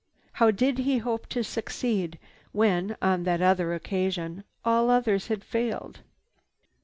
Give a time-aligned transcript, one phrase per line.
[0.31, 2.17] How did he hope to succeed
[2.53, 5.99] when, on that other occasion, all others had failed?